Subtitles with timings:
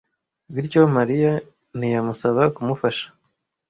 [0.53, 1.31] bityo Mariya
[1.77, 3.05] ntiyamusaba kumufasha.